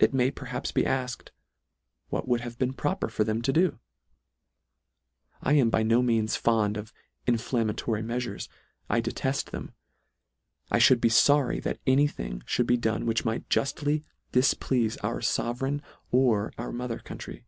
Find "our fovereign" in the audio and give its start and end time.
15.04-15.80